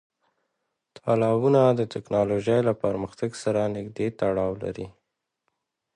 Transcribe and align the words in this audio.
تالابونه 0.99 1.61
د 1.79 1.81
تکنالوژۍ 1.93 2.59
له 2.67 2.73
پرمختګ 2.83 3.29
سره 3.43 3.61
نږدې 3.75 4.07
تړاو 4.19 4.51
لري. 4.63 4.87